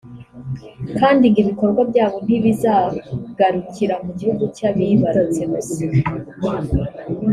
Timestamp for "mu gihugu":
4.05-4.43